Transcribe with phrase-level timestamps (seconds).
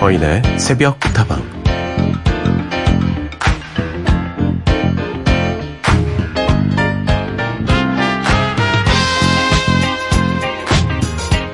[0.00, 1.42] 서인의 새벽 다방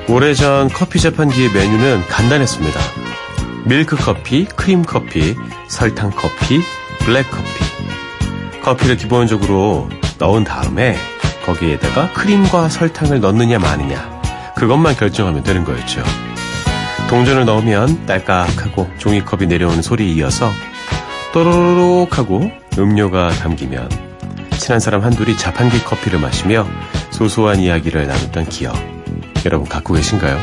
[0.07, 2.79] 오래전 커피 재판기의 메뉴는 간단했습니다.
[3.65, 5.35] 밀크 커피, 크림 커피,
[5.67, 6.61] 설탕 커피,
[6.99, 8.61] 블랙 커피.
[8.61, 9.89] 커피를 기본적으로
[10.19, 10.95] 넣은 다음에
[11.45, 14.21] 거기에다가 크림과 설탕을 넣느냐 마느냐
[14.55, 16.26] 그것만 결정하면 되는 거였죠.
[17.09, 20.51] 동전을 넣으면 딸깍하고 종이컵이 내려오는 소리에 이어서
[21.31, 23.89] 또로록 하고 음료가 담기면
[24.57, 26.67] 친한 사람 한둘이 자판기 커피를 마시며
[27.11, 28.75] 소소한 이야기를 나눴던 기억
[29.45, 30.37] 여러분 갖고 계신가요?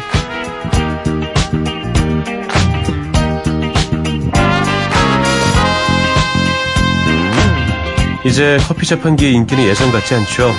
[8.24, 10.50] 이제 커피 자판기의 인기는 예전 같지 않죠.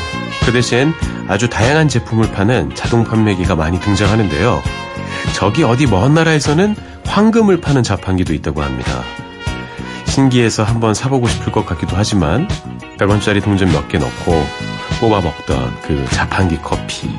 [0.45, 0.93] 그 대신
[1.27, 4.61] 아주 다양한 제품을 파는 자동 판매기가 많이 등장하는데요.
[5.33, 9.01] 저기 어디 먼 나라에서는 황금을 파는 자판기도 있다고 합니다.
[10.07, 12.47] 신기해서 한번 사보고 싶을 것 같기도 하지만
[12.97, 14.45] 100원짜리 동전 몇 개 넣고
[15.01, 17.09] 뽑아 먹던 그 자판기 커피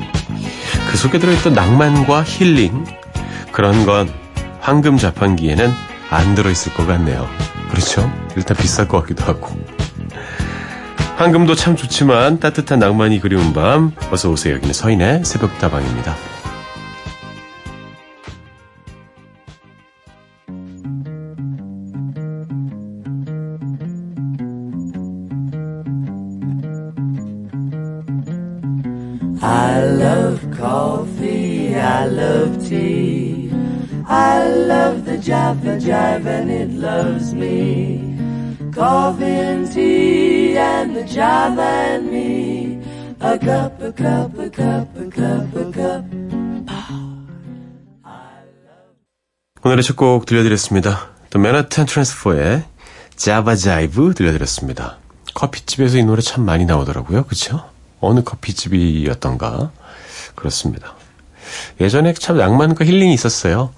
[0.89, 2.85] 그 속에 들어있던 낭만과 힐링
[3.51, 4.09] 그런 건
[4.59, 5.71] 황금 자판기에는
[6.09, 7.27] 안 들어있을 것 같네요.
[7.69, 8.11] 그렇죠?
[8.35, 9.49] 일단 비쌀 것 같기도 하고
[11.17, 14.55] 황금도 참 좋지만 따뜻한 낭만이 그리운 밤 어서 오세요.
[14.55, 16.15] 여기는 서인의 새벽다방입니다.
[37.37, 38.17] Me.
[38.73, 42.79] Coffee and tea and the Java and me,
[43.19, 46.03] a cup, a cup, a cup, a cup, a cup.
[49.63, 51.09] 오늘의 첫 곡 들려드렸습니다.
[51.31, 52.63] The Manhattan Transfer의
[53.15, 54.97] Java Jive 들려드렸습니다.
[55.33, 57.23] 커피집에서 이 노래 참 많이 나오더라고요.
[57.25, 57.67] 그쵸?
[57.99, 59.71] 어느 커피집이었던가.
[60.35, 60.95] 그렇습니다.
[61.81, 63.71] 예전에 참 낭만과 힐링이 있었어요.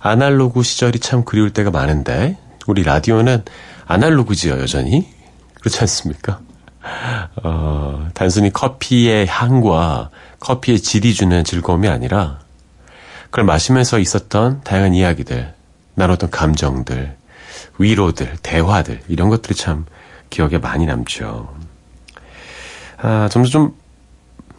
[0.00, 2.38] 아날로그 시절이 참 그리울 때가 많은데,
[2.68, 3.44] 우리 라디오는
[3.86, 5.08] 아날로그지요, 여전히.
[5.54, 6.40] 그렇지 않습니까?
[7.42, 12.40] 어, 단순히 커피의 향과 커피의 질이 주는 즐거움이 아니라,
[13.30, 15.54] 그걸 마시면서 있었던 다양한 이야기들,
[15.94, 17.16] 나눴던 감정들,
[17.78, 19.86] 위로들, 대화들, 이런 것들이 참
[20.28, 21.56] 기억에 많이 남죠.
[22.98, 23.74] 아, 점점 좀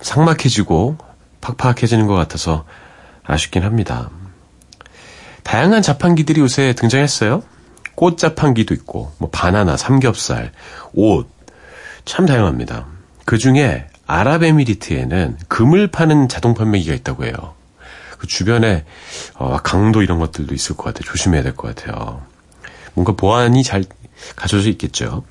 [0.02, 0.98] 삭막해지고
[1.42, 2.66] 팍팍해지는 것 같아서
[3.24, 4.10] 아쉽긴 합니다.
[5.44, 7.44] 다양한 자판기들이 요새 등장했어요.
[8.00, 10.54] 꽃 자판기도 있고, 뭐 바나나, 삼겹살,
[10.94, 11.30] 옷,
[12.06, 12.86] 참 다양합니다.
[13.26, 17.34] 그 중에 아랍에미리트에는 금을 파는 자동 판매기가 있다고 해요.
[18.18, 18.86] 그 주변에
[19.34, 21.12] 어, 강도 이런 것들도 있을 것 같아요.
[21.12, 22.22] 조심해야 될 것 같아요.
[22.94, 23.84] 뭔가 보안이 잘
[24.38, 25.26] 갖춰져 있겠죠.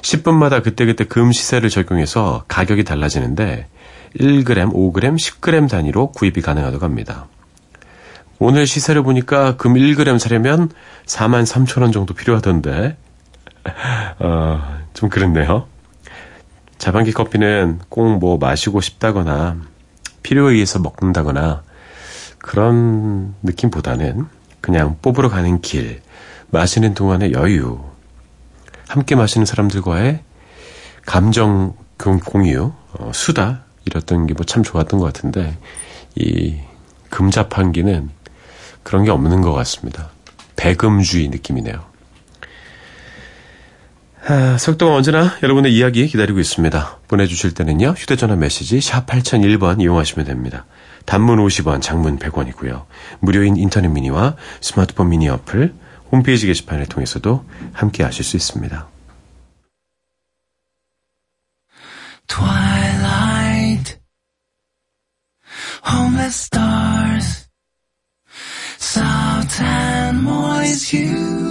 [0.00, 3.66] 10분마다 그때그때 금 시세를 적용해서 가격이 달라지는데
[4.18, 7.26] 1g, 5g, 10g 단위로 구입이 가능하다고 합니다.
[8.38, 10.70] 오늘 시세를 보니까 금 1g 사려면
[11.06, 12.96] 4만 3천 원 정도 필요하던데
[14.20, 15.66] 어, 좀 그렇네요.
[16.78, 19.56] 자판기 커피는 꼭 뭐 마시고 싶다거나
[20.22, 21.62] 필요에 의해서 먹는다거나
[22.38, 24.26] 그런 느낌보다는
[24.60, 26.02] 그냥 뽑으러 가는 길,
[26.50, 27.80] 마시는 동안의 여유,
[28.88, 30.20] 함께 마시는 사람들과의
[31.06, 35.56] 감정 공유, 어, 수다 이랬던 게 뭐 참 좋았던 것 같은데
[36.14, 36.56] 이
[37.10, 38.10] 금자판기는
[38.86, 40.10] 그런 게 없는 것 같습니다.
[40.54, 41.84] 배금주의 느낌이네요.
[44.28, 46.98] 아, 석동은 언제나 여러분의 이야기 기다리고 있습니다.
[47.08, 47.94] 보내주실 때는요.
[47.96, 50.66] 휴대전화 메시지 샵 8001번 이용하시면 됩니다.
[51.04, 52.84] 단문 50원, 장문 100원이고요.
[53.18, 55.74] 무료인 인터넷 미니와 스마트폰 미니 어플,
[56.12, 58.86] 홈페이지 게시판을 통해서도 함께 하실 수 있습니다.
[62.28, 63.98] Twilight,
[65.84, 67.45] homeless stars,
[68.96, 71.45] soft and moist you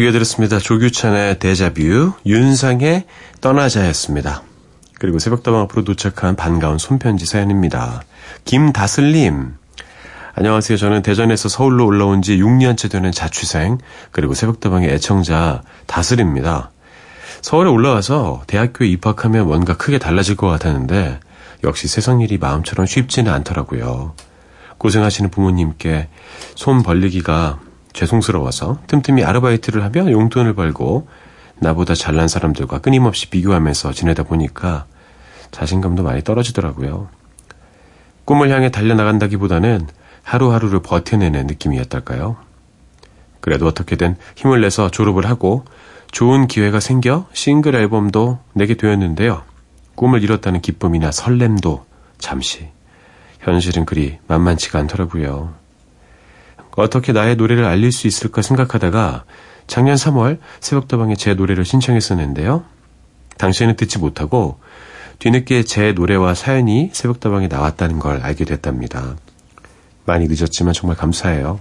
[0.00, 0.58] 곡 이어드렸습니다.
[0.58, 3.04] 조규찬의 데자뷰, 윤상의
[3.42, 4.42] 떠나자였습니다.
[4.98, 8.02] 그리고 새벽다방 앞으로 도착한 반가운 손편지 사연입니다.
[8.46, 9.56] 김다슬님.
[10.36, 10.78] 안녕하세요.
[10.78, 13.76] 저는 대전에서 서울로 올라온 지 6년째 되는 자취생,
[14.10, 16.70] 그리고 새벽다방의 애청자 다슬입니다.
[17.42, 21.20] 서울에 올라와서 대학교에 입학하면 뭔가 크게 달라질 것 같았는데,
[21.62, 24.14] 역시 세상 일이 마음처럼 쉽지는 않더라고요.
[24.78, 26.08] 고생하시는 부모님께
[26.54, 27.58] 손 벌리기가
[27.92, 31.08] 죄송스러워서 틈틈이 아르바이트를 하며 용돈을 벌고
[31.58, 34.86] 나보다 잘난 사람들과 끊임없이 비교하면서 지내다 보니까
[35.50, 37.08] 자신감도 많이 떨어지더라고요.
[38.24, 39.86] 꿈을 향해 달려나간다기보다는
[40.22, 42.36] 하루하루를 버텨내는 느낌이었달까요?
[43.40, 45.64] 그래도 어떻게든 힘을 내서 졸업을 하고
[46.12, 49.42] 좋은 기회가 생겨 싱글 앨범도 내게 되었는데요.
[49.94, 51.84] 꿈을 이뤘다는 기쁨이나 설렘도
[52.18, 52.68] 잠시
[53.40, 55.59] 현실은 그리 만만치가 않더라고요.
[56.76, 59.24] 어떻게 나의 노래를 알릴 수 있을까 생각하다가
[59.66, 62.64] 작년 3월 새벽다방에 제 노래를 신청했었는데요.
[63.38, 64.58] 당시에는 듣지 못하고
[65.18, 69.16] 뒤늦게 제 노래와 사연이 새벽다방에 나왔다는 걸 알게 됐답니다.
[70.04, 71.60] 많이 늦었지만 정말 감사해요.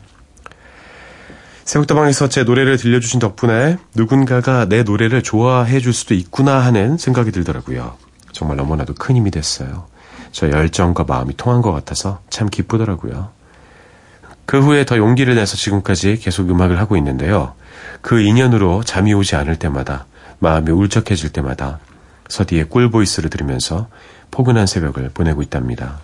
[1.66, 7.96] 새벽다방에서 제 노래를 들려주신 덕분에 누군가가 내 노래를 좋아해 줄 수도 있구나 하는 생각이 들더라고요.
[8.32, 9.86] 정말 너무나도 큰 힘이 됐어요.
[10.32, 13.30] 저 열정과 마음이 통한 것 같아서 참 기쁘더라고요.
[14.50, 17.54] 그 후에 더 용기를 내서 지금까지 계속 음악을 하고 있는데요.
[18.02, 20.08] 그 인연으로 잠이 오지 않을 때마다,
[20.40, 21.78] 마음이 울적해질 때마다
[22.30, 23.90] 서디의 꿀보이스를 들으면서
[24.32, 26.00] 포근한 새벽을 보내고 있답니다.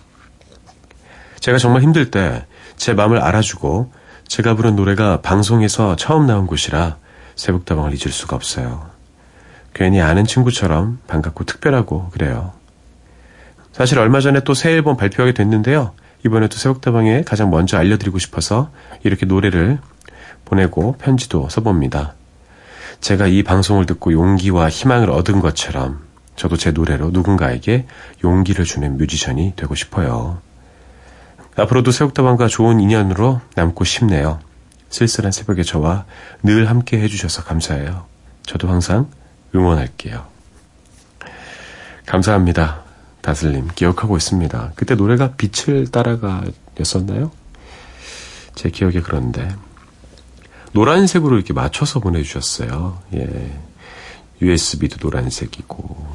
[1.40, 2.46] 제가 정말 힘들 때
[2.76, 3.90] 제 마음을 알아주고
[4.28, 6.98] 제가 부른 노래가 방송에서 처음 나온 곳이라
[7.34, 8.88] 새벽다방을 잊을 수가 없어요.
[9.74, 12.52] 괜히 아는 친구처럼 반갑고 특별하고 그래요.
[13.72, 15.94] 사실 얼마 전에 또 새 앨범 발표하게 됐는데요.
[16.26, 18.70] 이번에도 새벽다방에 가장 먼저 알려드리고 싶어서
[19.04, 19.78] 이렇게 노래를
[20.44, 22.14] 보내고 편지도 써봅니다.
[23.00, 26.00] 제가 이 방송을 듣고 용기와 희망을 얻은 것처럼
[26.34, 27.86] 저도 제 노래로 누군가에게
[28.24, 30.40] 용기를 주는 뮤지션이 되고 싶어요.
[31.56, 34.40] 앞으로도 새벽다방과 좋은 인연으로 남고 싶네요.
[34.90, 36.04] 쓸쓸한 새벽에 저와
[36.42, 38.04] 늘 함께 해주셔서 감사해요.
[38.44, 39.08] 저도 항상
[39.54, 40.24] 응원할게요.
[42.04, 42.85] 감사합니다.
[43.26, 44.74] 다슬님, 기억하고 있습니다.
[44.76, 46.44] 그때 노래가 빛을 따라가
[46.78, 47.32] 였었나요?
[48.54, 49.52] 제 기억에 그런데.
[50.70, 53.00] 노란색으로 이렇게 맞춰서 보내주셨어요.
[53.14, 53.52] 예.
[54.40, 56.06] USB도 노란색이고,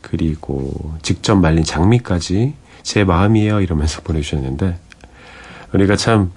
[0.00, 3.60] 그리고 직접 말린 장미까지 제 마음이에요.
[3.60, 4.78] 이러면서 보내주셨는데,
[5.74, 6.32] 우리가 참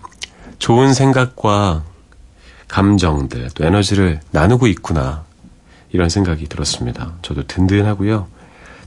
[0.60, 1.86] 좋은 생각과
[2.68, 5.24] 감정들, 또 에너지를 나누고 있구나.
[5.94, 7.14] 이런 생각이 들었습니다.
[7.22, 8.28] 저도 든든하고요.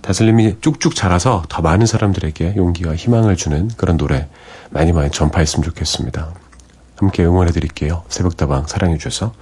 [0.02, 4.28] 다슬님이 쭉쭉 자라서 더 많은 사람들에게 용기와 희망을 주는 그런 노래
[4.71, 6.33] 많이 많이 전파했으면 좋겠습니다.
[6.97, 8.04] 함께 응원해 드릴게요.
[8.09, 9.33] 새벽다방 사랑해 주셔서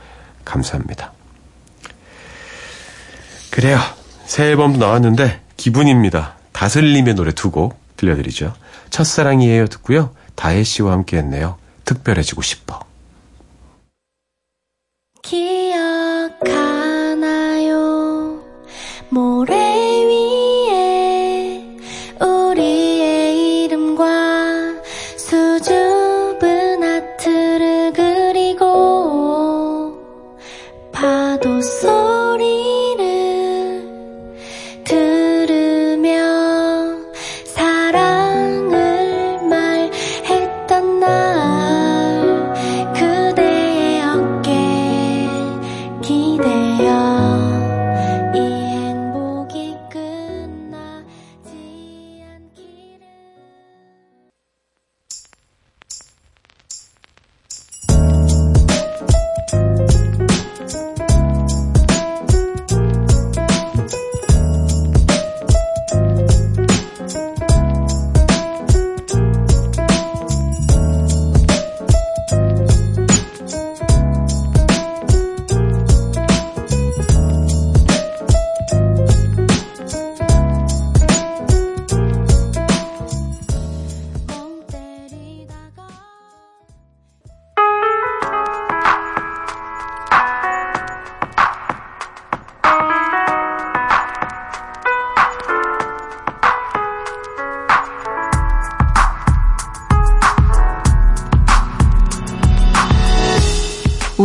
[0.44, 1.12] 감사합니다.
[3.50, 3.78] 그래요.
[4.26, 6.34] 새 앨범도 나왔는데 기분입니다.
[6.52, 8.54] 다슬님의 노래 두 곡 들려드리죠.
[8.90, 10.10] 첫사랑이에요 듣고요.
[10.34, 11.56] 다혜 씨와 함께 했네요.
[11.84, 12.80] 특별해지고 싶어.
[17.08, 18.42] 기억하나요?
[19.10, 19.87] 모래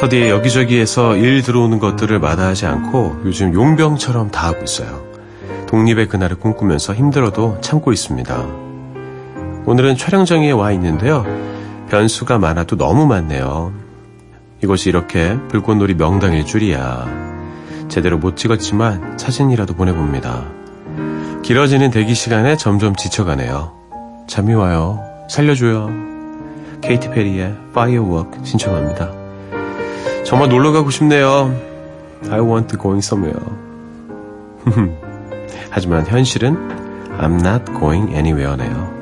[0.00, 5.04] 서디에 여기저기에서 일 들어오는 것들을 마다하지 않고 요즘 용병처럼 다 하고 있어요.
[5.66, 8.34] 독립의 그날을 꿈꾸면서 힘들어도 참고 있습니다.
[9.66, 11.26] 오늘은 촬영장에 와 있는데요.
[11.90, 13.74] 변수가 많아도 너무 많네요.
[14.64, 17.06] 이것이 이렇게 불꽃놀이 명당일 줄이야.
[17.90, 20.46] 제대로 못 찍었지만 사진이라도 보내봅니다.
[21.42, 23.74] 길어지는 대기 시간에 점점 지쳐가네요.
[24.26, 25.04] 잠이 와요.
[25.28, 25.90] 살려줘요.
[26.80, 29.19] 케이티 페리의 Firework 신청합니다.
[30.24, 31.54] 정말 놀러 가고 싶네요.
[32.30, 33.40] I want going somewhere.
[35.70, 36.56] 하지만 현실은
[37.18, 39.00] I'm not going anywhere네요.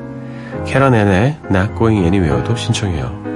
[0.65, 3.29] 캐런 앤의 Not going anywhere도 신청해요.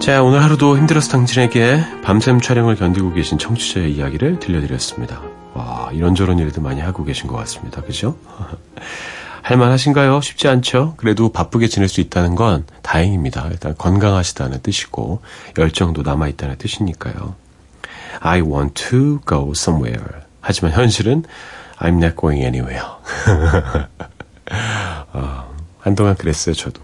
[0.00, 5.35] 자, 오늘 하루도 힘들어서 당신에게 밤샘 촬영을 견디고 계신 청취자의 이야기를 들려드렸습니다.
[5.86, 7.80] 와, 이런저런 일도 많이 하고 계신 것 같습니다.
[7.80, 8.16] 그죠?
[9.42, 10.20] 할만하신가요?
[10.20, 10.94] 쉽지 않죠?
[10.96, 13.46] 그래도 바쁘게 지낼 수 있다는 건 다행입니다.
[13.52, 15.22] 일단 건강하시다는 뜻이고,
[15.56, 17.36] 열정도 남아있다는 뜻이니까요.
[18.18, 20.04] I want to go somewhere.
[20.40, 21.22] 하지만 현실은
[21.78, 22.86] I'm not going anywhere.
[25.12, 26.82] 어, 한동안 그랬어요, 저도.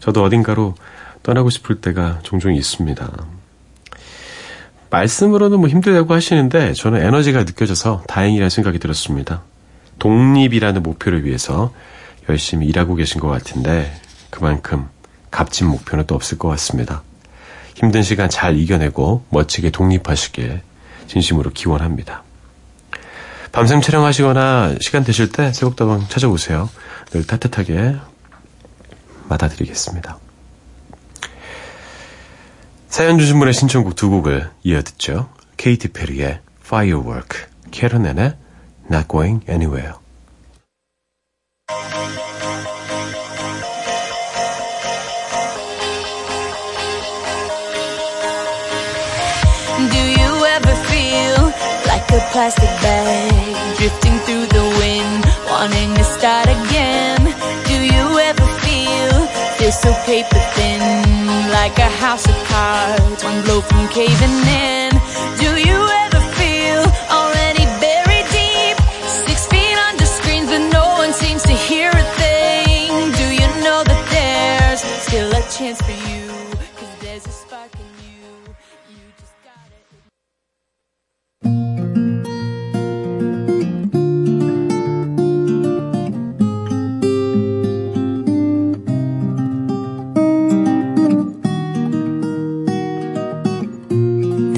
[0.00, 0.74] 저도 어딘가로
[1.22, 3.08] 떠나고 싶을 때가 종종 있습니다.
[4.90, 9.42] 말씀으로는 뭐 힘들다고 하시는데 저는 에너지가 느껴져서 다행이라는 생각이 들었습니다.
[9.98, 11.72] 독립이라는 목표를 위해서
[12.28, 13.92] 열심히 일하고 계신 것 같은데
[14.30, 14.88] 그만큼
[15.30, 17.02] 값진 목표는 또 없을 것 같습니다.
[17.74, 20.62] 힘든 시간 잘 이겨내고 멋지게 독립하시길
[21.06, 22.22] 진심으로 기원합니다.
[23.52, 26.68] 밤샘 촬영하시거나 시간 되실 때 새곡다방 찾아오세요.
[27.10, 27.96] 늘 따뜻하게
[29.28, 30.18] 받아드리겠습니다.
[32.88, 35.28] 사연 주신 분의 신청곡 두 곡을 이어 듣죠.
[35.56, 38.34] 케이티 페리의 Firework, 캐런앤의
[38.90, 39.94] Not Going Anywhere.
[52.10, 57.17] A plastic bag drifting through the wind, wanting to start again?
[59.68, 60.80] This so paper thin,
[61.50, 64.90] like a house of cards, one blow from caving in?
[65.42, 66.82] Do you ever feel
[67.12, 68.76] already buried deep,
[69.26, 73.12] six feet under screens, but no one seems to hear a thing?
[73.20, 76.24] Do you know that there's still a chance for you?
[76.74, 78.24] 'Cause there's a spark in you.
[78.96, 79.78] You just gotta.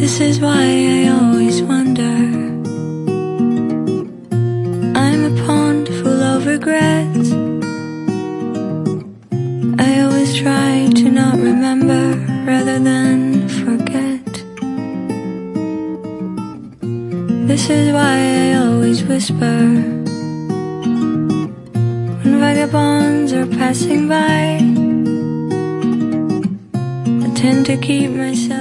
[0.00, 0.64] This is why
[0.96, 2.16] I always wonder.
[4.98, 7.30] I'm a pond full of regrets.
[9.78, 12.16] I always try to not remember
[12.50, 14.24] rather than forget.
[17.46, 19.60] This is why I always whisper.
[22.22, 24.60] When vagabonds are passing by,
[27.22, 28.59] I tend to keep myself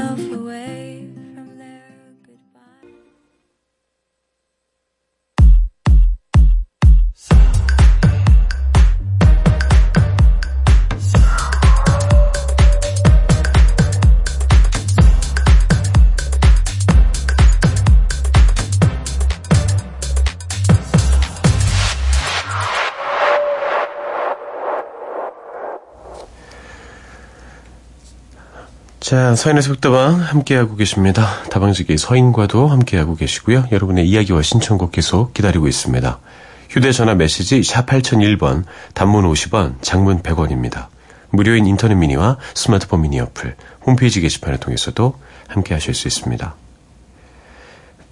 [29.10, 31.42] 자, 서인의 속다방 함께하고 계십니다.
[31.50, 33.66] 다방지기 서인과도 함께하고 계시고요.
[33.72, 36.20] 여러분의 이야기와 신청곡 계속 기다리고 있습니다.
[36.70, 40.90] 휴대전화 메시지 샵 8001번, 단문 50원, 장문 100원입니다.
[41.32, 45.16] 무료인 인터넷 미니와 스마트폰 미니 어플, 홈페이지 게시판을 통해서도
[45.48, 46.54] 함께하실 수 있습니다.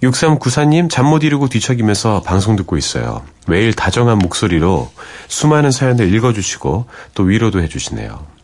[0.02, 3.22] 6394님 잠 못 이루고 뒤척이면서 방송 듣고 있어요.
[3.46, 4.90] 매일 다정한 목소리로
[5.28, 8.37] 수많은 사연을 읽어주시고 또 위로도 해주시네요.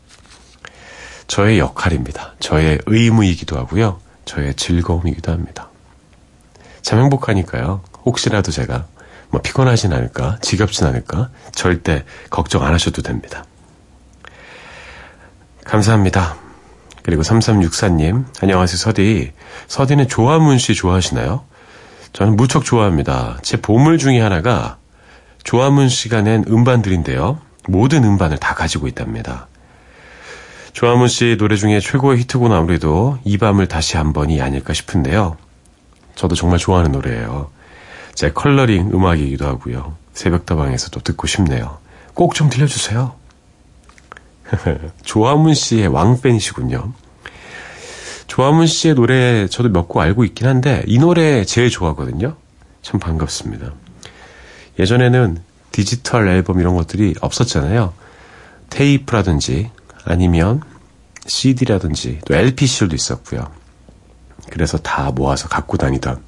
[1.27, 2.35] 저의 역할입니다.
[2.41, 4.01] 저의 의무이기도 하고요.
[4.25, 5.69] 저의 즐거움이기도 합니다.
[6.83, 7.83] 참 행복하니까요.
[8.05, 8.87] 혹시라도 제가
[9.31, 13.45] 뭐 피곤하진 않을까, 지겹진 않을까, 절대 걱정 안 하셔도 됩니다.
[15.65, 16.37] 감사합니다.
[17.03, 19.33] 그리고 3364님, 안녕하세요, 서디.
[19.67, 21.45] 서디는 조화문 씨 좋아하시나요?
[22.13, 23.39] 저는 무척 좋아합니다.
[23.43, 24.79] 제 보물 중에 하나가
[25.43, 27.41] 조화문 씨가 낸 음반들인데요.
[27.67, 29.49] 모든 음반을 다 가지고 있답니다.
[30.75, 35.37] 조화문 씨 노래 중에 최고의 히트곡은 아무래도 이 밤을 다시 한 번이 아닐까 싶은데요.
[36.17, 37.51] 저도 정말 좋아하는 노래예요.
[38.15, 39.97] 제 컬러링 음악이기도 하고요.
[40.15, 41.79] 새벽다방에서도 듣고 싶네요.
[42.15, 43.15] 꼭 좀 들려주세요.
[45.05, 46.93] 조화문 씨의 왕팬이시군요.
[48.27, 52.37] 조화문 씨의 노래 저도 몇 곡 알고 있긴 한데 이 노래 제일 좋아하거든요.
[52.83, 53.73] 참 반갑습니다.
[54.79, 55.39] 예전에는
[55.71, 57.93] 디지털 앨범 이런 것들이 없었잖아요.
[58.71, 59.71] 테이프라든지
[60.05, 60.63] 아니면
[61.27, 63.51] CD라든지 또 LP 실도 있었고요.
[64.51, 66.23] 그래서 다 모아서 갖고 다니던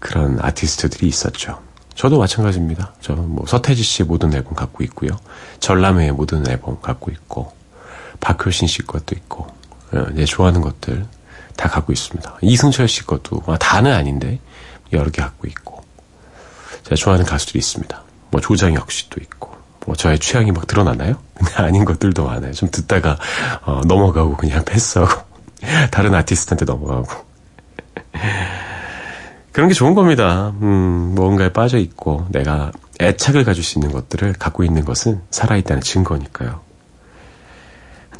[0.00, 1.62] 그런 아티스트들이 있었죠.
[1.94, 2.94] 저도 마찬가지입니다.
[3.00, 5.16] 저는 뭐 서태지 씨의 모든 앨범 갖고 있고요.
[5.60, 7.52] 전람회의 모든 앨범 갖고 있고
[8.20, 9.46] 박효신 씨 것도 있고
[10.16, 11.06] 예, 좋아하는 것들
[11.56, 12.38] 다 갖고 있습니다.
[12.42, 14.40] 이승철 씨 것도 아, 다는 아닌데
[14.92, 15.84] 여러 개 갖고 있고
[16.84, 18.02] 제가 좋아하는 가수들이 있습니다.
[18.30, 19.55] 뭐 조장혁 씨도 있고
[19.86, 21.16] 뭐 저의 취향이 막 드러나나요?
[21.56, 22.52] 아닌 것들도 많아요.
[22.52, 23.18] 좀 듣다가
[23.64, 25.22] 어, 넘어가고 그냥 패스하고
[25.90, 27.06] 다른 아티스트한테 넘어가고
[29.52, 30.52] 그런 게 좋은 겁니다.
[30.60, 36.60] 음, 뭔가에 빠져 있고 내가 애착을 가질 수 있는 것들을 갖고 있는 것은 살아있다는 증거니까요.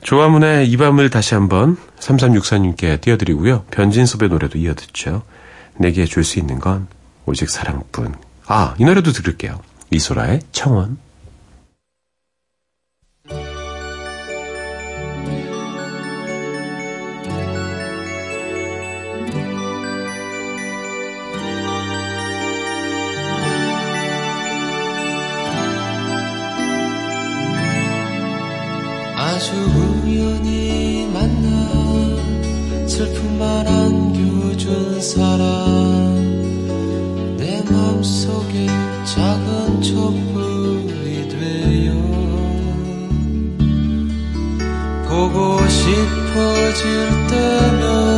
[0.03, 3.65] 조화문의 이 밤을 다시 한번 3364님께 띄워드리고요.
[3.71, 5.23] 변진섭의 노래도 이어듣죠.
[5.79, 6.87] 내게 줄 수 있는 건
[7.27, 8.15] 오직 사랑뿐.
[8.47, 9.61] 아, 이 노래도 들을게요.
[9.91, 10.99] 이소라의 청원.
[29.37, 29.53] 아주
[30.03, 35.45] 우연히 만나 슬픔만 안겨준 사람.
[37.37, 38.67] 내 맘속에
[39.05, 41.93] 작은 촛불이 되어
[45.07, 46.83] 보고 싶어질
[47.29, 48.16] 때면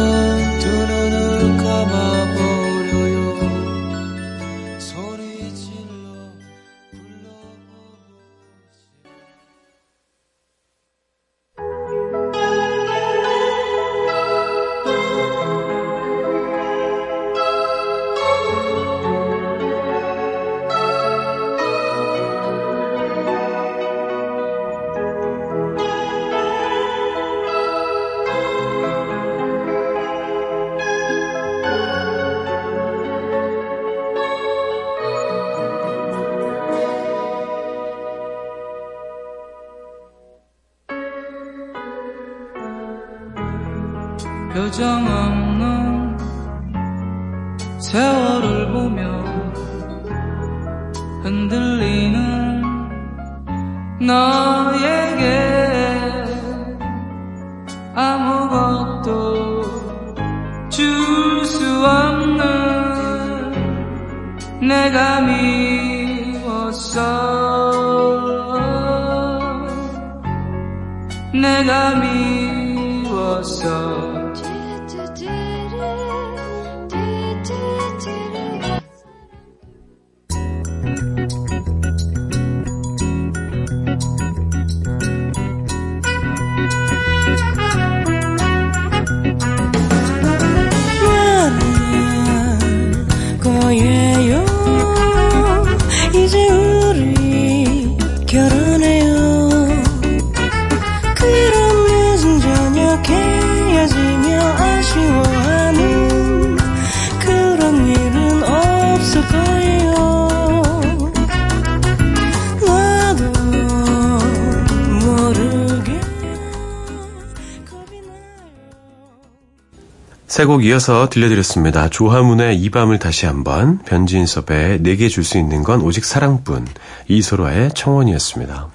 [120.39, 121.89] 세 곡 이어서 들려드렸습니다.
[121.89, 126.65] 조화문의 이 밤을 다시 한번, 변진섭의 내게 줄 수 있는 건 오직 사랑뿐,
[127.09, 128.69] 이소라의 청원이었습니다.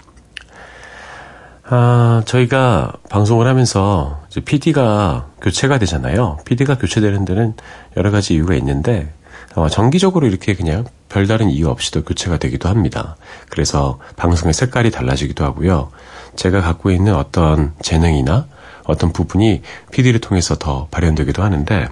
[1.70, 6.38] 아, 저희가 방송을 하면서 이제 PD가 교체가 되잖아요.
[6.44, 7.54] PD가 교체되는 데는
[7.96, 9.14] 여러 가지 이유가 있는데,
[9.56, 13.16] 어, 정기적으로 이렇게 그냥 별다른 이유 없이도 교체가 되기도 합니다.
[13.50, 15.92] 그래서 방송의 색깔이 달라지기도 하고요.
[16.36, 18.48] 제가 갖고 있는 어떤 재능이나
[18.86, 21.88] 어떤 부분이 PD를 통해서 더 발현되기도 하는데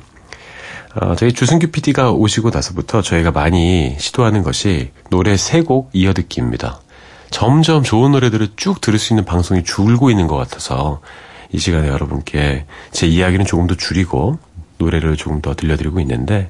[0.95, 6.81] 어, 저희 주승규 PD가 오시고 나서부터 저희가 많이 시도하는 것이 노래 세 곡 이어듣기입니다.
[7.29, 10.99] 점점 좋은 노래들을 쭉 들을 수 있는 방송이 줄고 있는 것 같아서
[11.53, 14.37] 이 시간에 여러분께 제 이야기는 조금 더 줄이고
[14.79, 16.49] 노래를 조금 더 들려드리고 있는데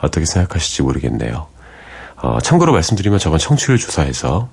[0.00, 1.46] 어떻게 생각하실지 모르겠네요.
[2.22, 4.48] 어, 참고로 말씀드리면 저번 청취율 조사에서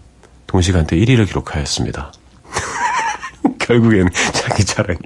[0.47, 2.12] 동시간대 1위를 기록하였습니다.
[3.60, 4.99] 결국엔 자기 자랑이.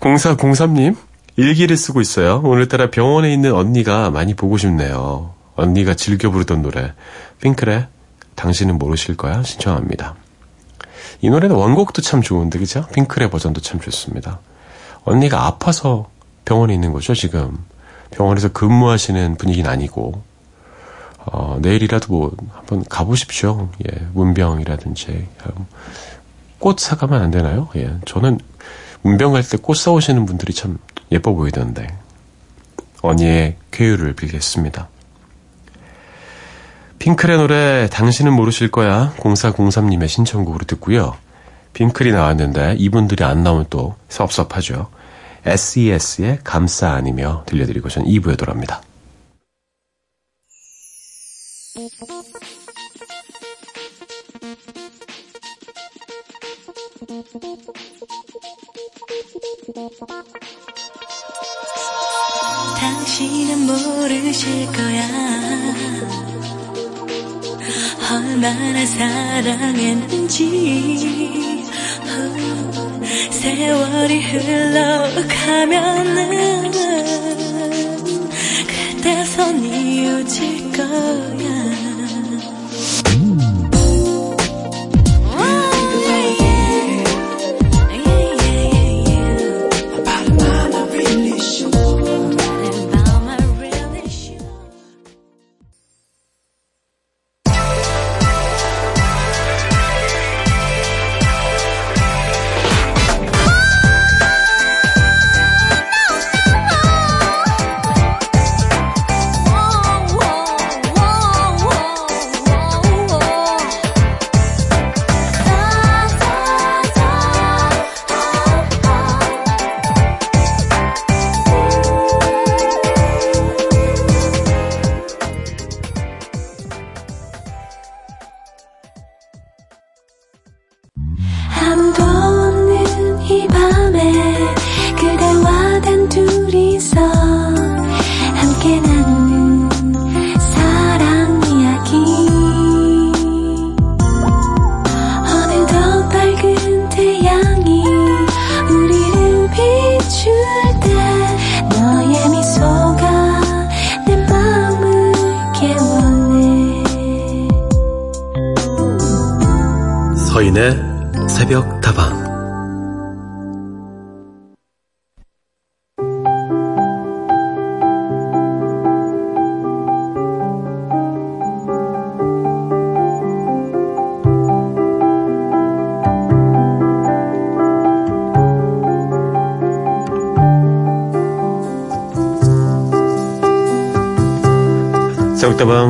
[0.00, 0.96] 0403님,
[1.36, 2.40] 일기를 쓰고 있어요.
[2.44, 5.34] 오늘따라 병원에 있는 언니가 많이 보고 싶네요.
[5.56, 6.92] 언니가 즐겨 부르던 노래,
[7.40, 7.86] 핑클의
[8.34, 10.14] 당신은 모르실 거야 신청합니다.
[11.20, 12.86] 이 노래는 원곡도 참 좋은데, 그죠?
[12.94, 14.40] 핑클의 버전도 참 좋습니다.
[15.04, 16.08] 언니가 아파서
[16.44, 17.58] 병원에 있는 거죠, 지금.
[18.10, 20.22] 병원에서 근무하시는 분위기는 아니고,
[21.26, 23.68] 어, 내일이라도 뭐, 한번 가보십시오.
[23.86, 25.28] 예, 문병이라든지.
[26.60, 27.68] 꽃 사가면 안 되나요?
[27.76, 28.38] 예, 저는
[29.02, 30.78] 문병 갈 때 꽃 사오시는 분들이 참
[31.10, 31.88] 예뻐 보이던데.
[33.02, 34.88] 언니의 쾌유를 빌겠습니다.
[36.98, 41.16] 핑클의 노래 당신은 모르실 거야 0403님의 신청곡으로 듣고요.
[41.72, 44.90] 핑클이 나왔는데 이분들이 안 나오면 또 섭섭하죠.
[45.46, 48.82] SES의 감싸 안이며 들려드리고 전 2부에 돌아옵니다.
[62.78, 65.06] 당신은 모르실 거야.
[68.10, 70.44] 얼마나 사랑했는지.
[72.06, 75.60] 후, 세월이 흘러가면은
[78.66, 81.69] 그때서 이어질 거야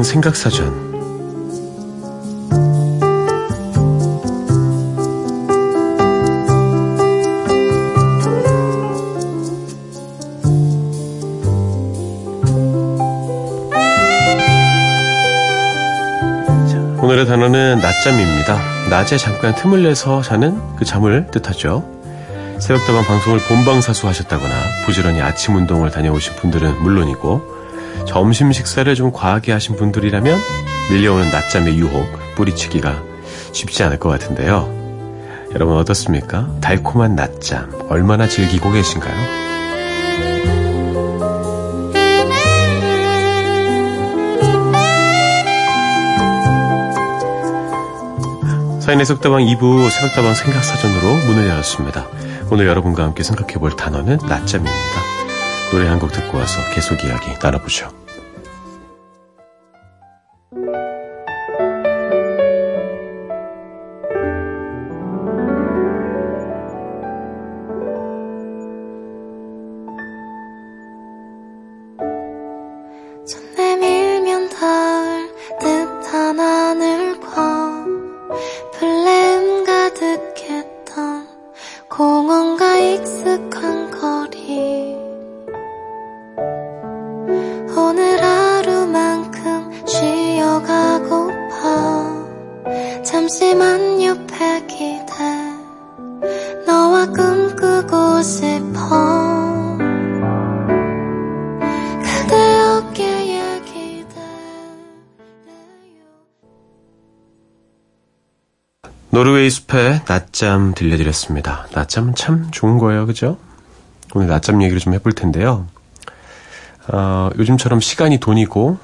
[0.00, 0.90] 새벽다방 생각사전
[17.02, 18.58] 오늘의 단어는 낮잠입니다.
[18.88, 21.84] 낮에 잠깐 틈을 내서 자는 그 잠을 뜻하죠.
[22.58, 27.60] 새벽다방 방송을 본방사수 하셨다거나 부지런히 아침 운동을 다녀오신 분들은 물론이고
[28.06, 30.38] 점심 식사를 좀 과하게 하신 분들이라면
[30.90, 33.02] 밀려오는 낮잠의 유혹 뿌리치기가
[33.52, 34.80] 쉽지 않을 것 같은데요.
[35.54, 36.48] 여러분 어떻습니까?
[36.60, 39.50] 달콤한 낮잠 얼마나 즐기고 계신가요?
[48.80, 52.08] 사인의 속다방 2부 새벽다방 생각사전으로 문을 열었습니다.
[52.50, 55.10] 오늘 여러분과 함께 생각해 볼 단어는 낮잠입니다.
[55.70, 57.99] 노래 한 곡 듣고 와서 계속 이야기 나눠보죠.
[109.11, 111.66] 노르웨이 숲의 낮잠 들려드렸습니다.
[111.75, 113.38] 낮잠은 참 좋은 거예요, 그죠?
[114.14, 115.66] 오늘 낮잠 얘기를 좀 해볼 텐데요.
[116.88, 118.79] 어, 요즘처럼 시간이 돈이고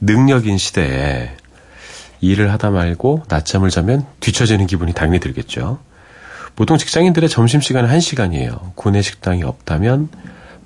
[0.00, 1.36] 능력인 시대에
[2.20, 5.78] 일을 하다 말고 낮잠을 자면 뒤처지는 기분이 당연히 들겠죠.
[6.54, 8.74] 보통 직장인들의 점심시간은 1시간이에요.
[8.74, 10.10] 구내 식당이 없다면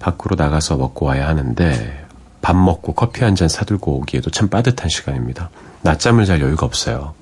[0.01, 2.05] 밖으로 나가서 먹고 와야 하는데
[2.43, 5.51] 밥 먹고 커피 한 잔 사들고 오기에도 참 빠듯한 시간입니다.
[5.83, 7.15] 낮잠을 잘 여유가 없어요.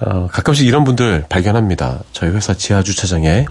[0.00, 2.00] 어, 가끔씩 이런 분들 발견합니다.
[2.12, 3.46] 저희 회사 지하 주차장에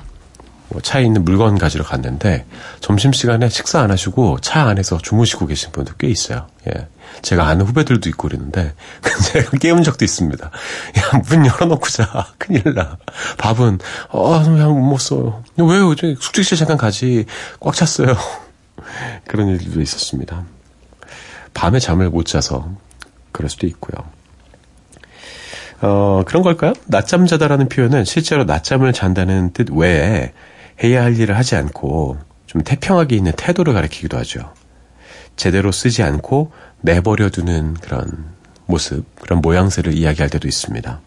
[0.70, 2.46] 뭐 차에 있는 물건 가지러 갔는데
[2.80, 6.48] 점심시간에 식사 안 하시고 차 안에서 주무시고 계신 분들 꽤 있어요.
[6.68, 6.88] 예.
[7.22, 8.74] 제가 아는 후배들도 있고 그러는데
[9.32, 10.46] 제가 깨운 적도 있습니다.
[10.46, 12.28] 야, 문 열어놓고 자.
[12.38, 12.98] 큰일 나.
[13.38, 13.80] 밥은
[14.10, 15.44] 어, 그냥 못 써요.
[15.58, 15.96] 왜요?
[15.96, 17.26] 저 숙직실 잠깐 가지.
[17.60, 18.18] 꽉 찼어요.
[19.28, 20.44] 그런 일도 있었습니다.
[21.54, 22.68] 밤에 잠을 못 자서
[23.32, 24.04] 그럴 수도 있고요.
[25.86, 26.72] 어, 그런 걸까요?
[26.86, 30.32] 낮잠 자다라는 표현은 실제로 낮잠을 잔다는 뜻 외에
[30.82, 34.54] 해야 할 일을 하지 않고 좀 태평하게 있는 태도를 가리키기도 하죠.
[35.36, 38.06] 제대로 쓰지 않고 내버려 두는 그런
[38.66, 41.02] 모습, 그런 모양새를 이야기할 때도 있습니다.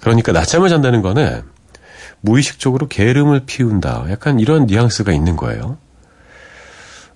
[0.00, 1.42] 그러니까 낮잠을 잔다는 거는
[2.22, 4.06] 무의식적으로 게으름을 피운다.
[4.08, 5.76] 약간 이런 뉘앙스가 있는 거예요.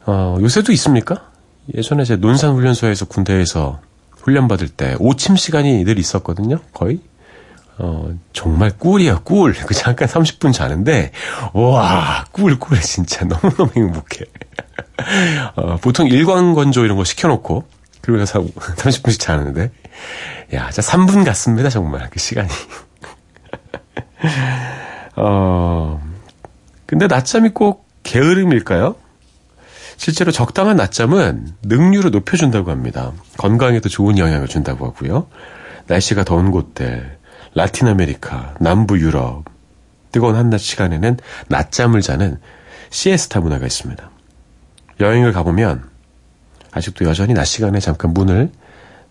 [0.04, 1.30] 어, 요새도 있습니까?
[1.74, 3.80] 예전에 제 논산훈련소에서 군대에서
[4.26, 6.58] 훈련 받을 때 오침 시간이 늘 있었거든요.
[6.72, 6.98] 거의.
[7.78, 9.52] 어, 정말 꿀이야, 꿀.
[9.52, 11.12] 그 잠깐 30분 자는데,
[11.52, 12.80] 와, 꿀, 꿀.
[12.80, 14.24] 진짜 너무너무 행복해.
[15.54, 17.68] 어, 보통 일광건조 이런 거 시켜놓고,
[18.00, 19.70] 그리고 나서 30분씩 자는데,
[20.54, 22.10] 야, 진짜 3분 같습니다, 정말.
[22.10, 22.48] 그 시간이.
[25.14, 26.02] 어,
[26.86, 28.96] 근데 낮잠이 꼭 게으름일까요?
[29.96, 33.12] 실제로 적당한 낮잠은 능률을 높여준다고 합니다.
[33.38, 35.28] 건강에도 좋은 영향을 준다고 하고요.
[35.86, 37.18] 날씨가 더운 곳들,
[37.54, 39.44] 라틴 아메리카, 남부 유럽,
[40.12, 42.38] 뜨거운 한낮 시간에는 낮잠을 자는
[42.90, 44.10] 시에스타 문화가 있습니다.
[45.00, 45.88] 여행을 가보면
[46.72, 48.50] 아직도 여전히 낮 시간에 잠깐 문을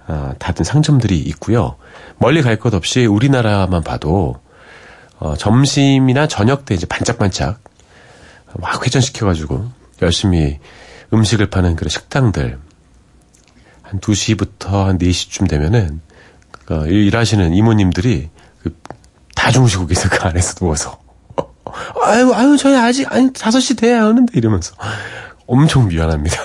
[0.07, 1.77] 어, 닫은 상점들이 있고요.
[2.17, 4.39] 멀리 갈 것 없이 우리나라만 봐도
[5.17, 7.59] 어, 점심이나 저녁 때 이제 반짝반짝
[8.59, 9.65] 막 회전시켜가지고
[10.01, 10.59] 열심히
[11.13, 12.59] 음식을 파는 그런 식당들
[13.81, 16.01] 한 2시부터 한 4시쯤 되면은
[16.65, 18.29] 그 일하시는 이모님들이
[18.61, 18.75] 그
[19.45, 20.09] 다 주무시고 계세요.
[20.11, 20.97] 그 안에서 누워서.
[22.03, 24.73] 아유, 아유, 저희 아직, 아니, 5시 돼야 하는데 이러면서
[25.45, 26.37] 엄청 미안합니다.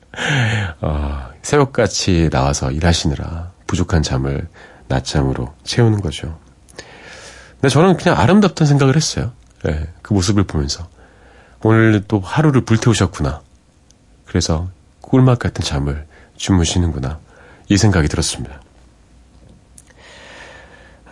[0.80, 4.48] 어, 새벽같이 나와서 일하시느라 부족한 잠을
[4.88, 6.38] 낮잠으로 채우는 거죠.
[7.60, 9.32] 근데 저는 그냥 아름답다는 생각을 했어요.
[9.68, 10.88] 예, 그 모습을 보면서.
[11.64, 13.40] 오늘 또 하루를 불태우셨구나.
[14.26, 14.68] 그래서
[15.00, 17.18] 꿀맛 같은 잠을 주무시는구나.
[17.68, 18.60] 이 생각이 들었습니다.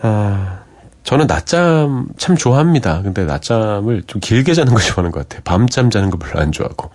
[0.02, 0.60] 아,
[1.04, 3.00] 저는 낮잠 참 좋아합니다.
[3.00, 5.40] 근데 낮잠을 좀 길게 자는 걸 좋아하는 것 같아요.
[5.44, 6.90] 밤잠 자는 거 별로 안 좋아하고.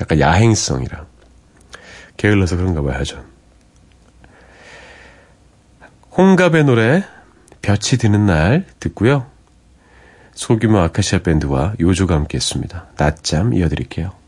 [0.00, 1.04] 약간 야행성이라.
[2.16, 3.24] 게을러서 그런가 봐요, 전.
[6.16, 7.04] 홍갑의 노래,
[7.60, 9.33] 볕이 드는 날 듣고요.
[10.34, 12.86] 소규모 아카시아 밴드와 요조가 함께 했습니다.
[12.96, 14.23] 낮잠 이어드릴게요.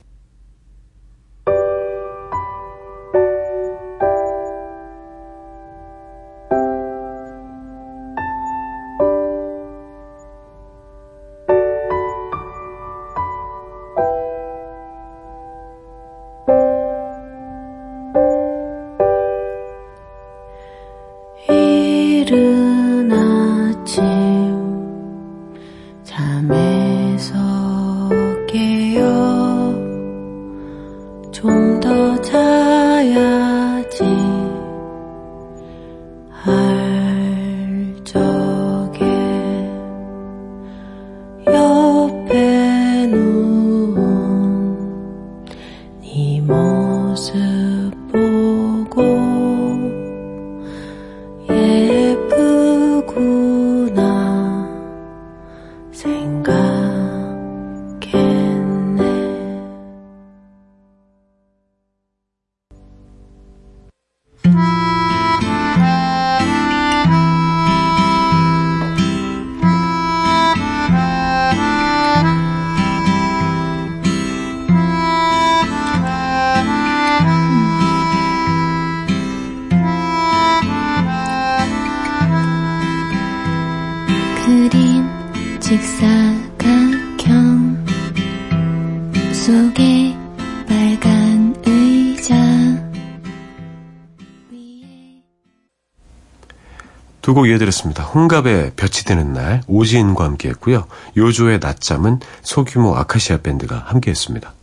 [97.27, 98.05] 두 곡 이어드렸습니다.
[98.05, 100.87] 홍갑의 볕이 되는 날, 오지인과 함께 했고요.
[101.17, 104.55] 요조의 낮잠은 소규모 아카시아 밴드가 함께 했습니다.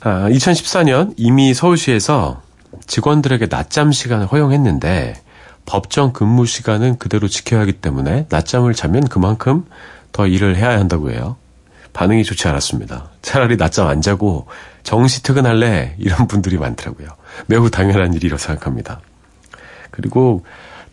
[0.00, 2.40] 아, 2014년 이미 서울시에서
[2.86, 5.22] 직원들에게 낮잠 시간을 허용했는데
[5.66, 9.66] 법정 근무 시간은 그대로 지켜야 하기 때문에 낮잠을 자면 그만큼
[10.10, 11.36] 더 일을 해야 한다고 해요.
[11.92, 13.10] 반응이 좋지 않았습니다.
[13.20, 14.46] 차라리 낮잠 안 자고
[14.84, 17.08] 정시 퇴근할래 이런 분들이 많더라고요.
[17.46, 19.02] 매우 당연한 일이라고 생각합니다.
[19.90, 20.42] 그리고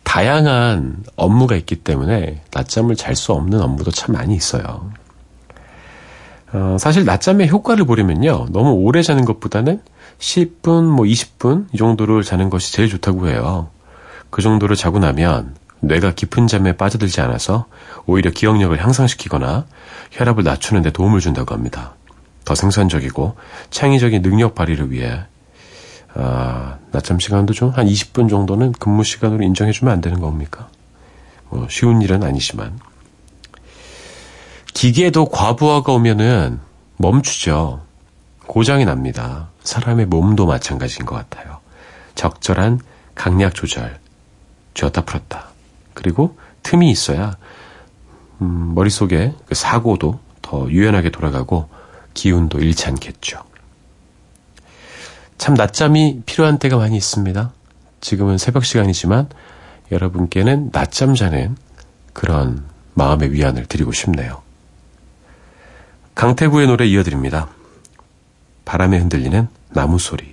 [0.04, 4.90] 다양한 업무가 있기 때문에 낮잠을 잘 수 없는 업무도 참 많이 있어요.
[6.52, 8.48] 어, 사실 낮잠의 효과를 보려면요.
[8.50, 9.80] 너무 오래 자는 것보다는
[10.18, 13.70] 10분, 뭐 20분 이 정도를 자는 것이 제일 좋다고 해요.
[14.30, 17.66] 그 정도를 자고 나면 뇌가 깊은 잠에 빠져들지 않아서
[18.06, 19.66] 오히려 기억력을 향상시키거나
[20.12, 21.94] 혈압을 낮추는 데 도움을 준다고 합니다.
[22.44, 23.34] 더 생산적이고
[23.70, 25.24] 창의적인 능력 발휘를 위해
[26.14, 30.68] 아, 낮잠 시간도 좀 한 20분 정도는 근무 시간으로 인정해주면 안 되는 겁니까?
[31.48, 32.78] 뭐 쉬운 일은 아니지만
[34.74, 36.60] 기계도 과부하가 오면은
[36.96, 37.82] 멈추죠.
[38.46, 39.48] 고장이 납니다.
[39.64, 41.58] 사람의 몸도 마찬가지인 것 같아요.
[42.14, 42.80] 적절한
[43.14, 43.98] 강약 조절,
[44.74, 45.48] 쥐었다 풀었다.
[45.94, 47.36] 그리고 틈이 있어야
[48.40, 51.68] 음, 머릿속에 그 사고도 더 유연하게 돌아가고
[52.14, 53.42] 기운도 잃지 않겠죠.
[55.42, 57.52] 참 낮잠이 필요한 때가 많이 있습니다.
[58.00, 59.28] 지금은 새벽 시간이지만
[59.90, 61.56] 여러분께는 낮잠 자는
[62.12, 62.62] 그런
[62.94, 64.40] 마음의 위안을 드리고 싶네요.
[66.14, 67.48] 강태구의 노래 이어드립니다.
[68.64, 70.31] 바람에 흔들리는 나무 소리.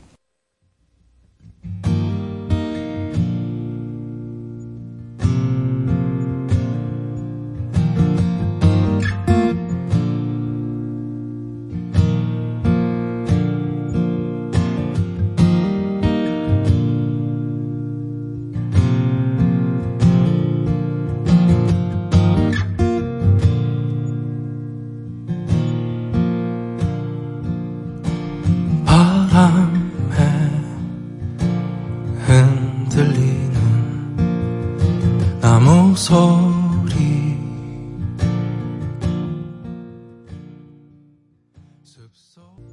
[42.20, 42.69] 숲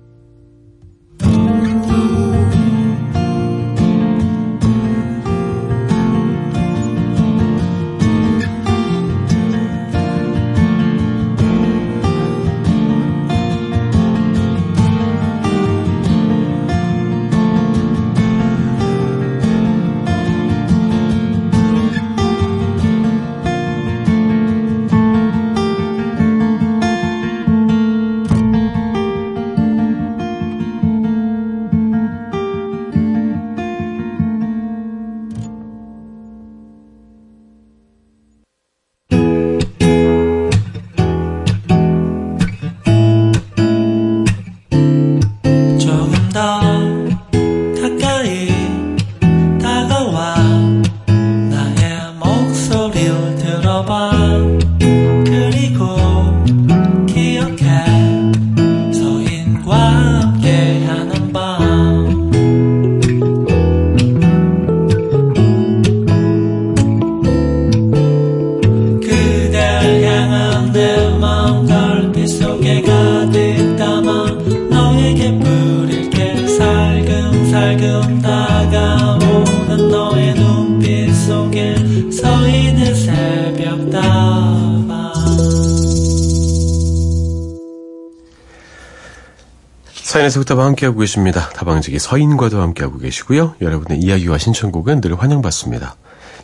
[90.17, 91.51] 사인에서 부터 함께하고 계십니다.
[91.51, 93.57] 다방지기 서인과도 함께하고 계시고요.
[93.61, 95.95] 여러분의 이야기와 신청곡은 늘 환영받습니다.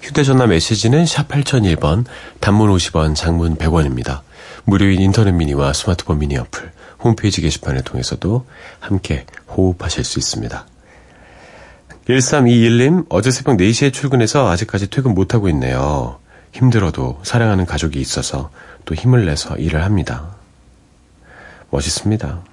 [0.02, 2.04] 휴대전화 메시지는 샵 8001번,
[2.40, 4.20] 단문 50원, 장문 100원입니다.
[4.64, 6.70] 무료인 인터넷 미니와 스마트폰 미니 어플,
[7.00, 8.44] 홈페이지 게시판을 통해서도
[8.78, 10.66] 함께 호흡하실 수 있습니다.
[12.06, 16.18] 1321님, 어제 새벽 4시에 출근해서 아직까지 퇴근 못하고 있네요.
[16.52, 18.50] 힘들어도 사랑하는 가족이 있어서
[18.84, 20.36] 또 힘을 내서 일을 합니다.
[21.70, 22.51] 멋있습니다.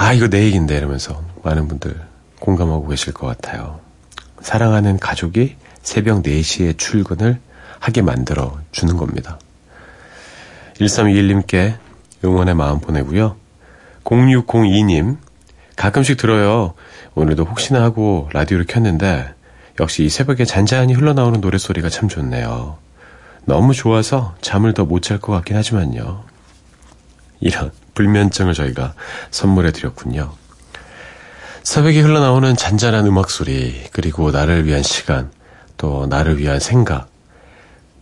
[0.00, 2.00] 아, 이거 내 얘기인데, 이러면서 많은 분들
[2.38, 3.80] 공감하고 계실 것 같아요.
[4.40, 7.40] 사랑하는 가족이 새벽 4시에 출근을
[7.80, 9.40] 하게 만들어 주는 겁니다.
[10.74, 11.74] 1321님께
[12.24, 13.34] 응원의 마음 보내고요.
[14.04, 15.16] 0602님,
[15.74, 16.74] 가끔씩 들어요.
[17.16, 19.34] 오늘도 혹시나 하고 라디오를 켰는데,
[19.80, 22.78] 역시 이 새벽에 잔잔히 흘러나오는 노래소리가 참 좋네요.
[23.46, 26.22] 너무 좋아서 잠을 더 못 잘 것 같긴 하지만요.
[27.40, 28.94] 이런 불면증을 저희가
[29.32, 30.32] 선물해 드렸군요.
[31.64, 35.32] 새벽에 흘러나오는 잔잔한 음악 소리, 그리고 나를 위한 시간,
[35.76, 37.08] 또 나를 위한 생각,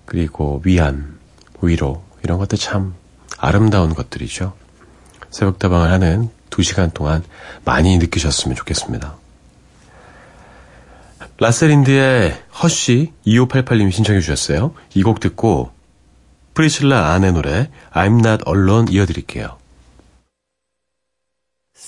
[0.04, 1.18] 그리고 위안,
[1.62, 2.94] 위로, 이런 것들 참
[3.38, 4.52] 아름다운 것들이죠.
[5.30, 7.24] 새벽다방을 하는 두 시간 동안
[7.64, 9.16] 많이 느끼셨으면 좋겠습니다.
[11.38, 14.74] 라셀인드의 허쉬 2588님이 신청해 주셨어요.
[14.94, 15.70] 이 곡 듣고
[16.54, 19.56] 프리실라 안의 노래 I'm Not Alone 이어드릴게요.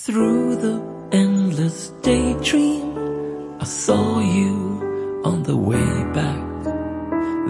[0.09, 0.80] Through the
[1.12, 2.96] endless daydream,
[3.61, 6.64] I saw you on the way back.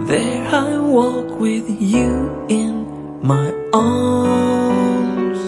[0.07, 5.39] There I walk with you in my arms.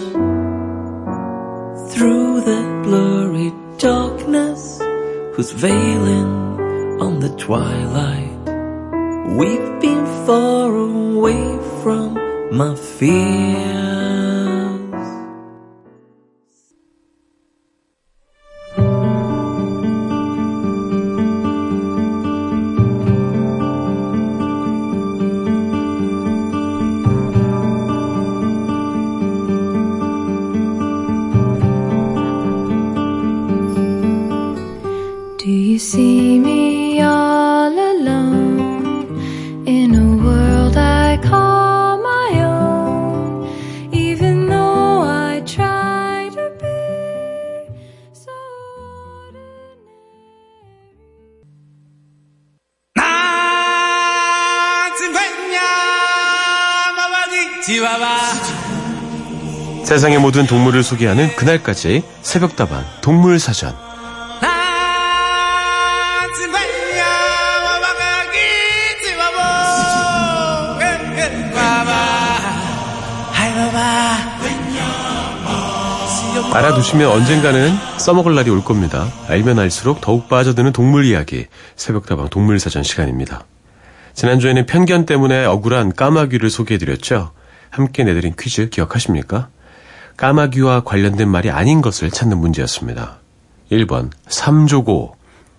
[1.92, 4.80] Through the blurry darkness,
[5.34, 6.32] who's veiling
[6.98, 8.40] on the twilight.
[9.36, 12.14] We've been far away from
[12.56, 14.31] my fears.
[59.92, 63.76] 세상의 모든 동물을 소개하는 그날까지 새벽다방 동물사전
[76.54, 79.06] 알아두시면 언젠가는 써먹을 날이 올 겁니다.
[79.28, 83.44] 알면 알수록 더욱 빠져드는 동물 이야기 새벽다방 동물사전 시간입니다.
[84.14, 87.32] 지난주에는 편견 때문에 억울한 까마귀를 소개해드렸죠.
[87.68, 89.50] 함께 내드린 퀴즈 기억하십니까?
[90.16, 93.18] 까마귀와 관련된 말이 아닌 것을 찾는 문제였습니다.
[93.70, 95.16] 1번 삼조고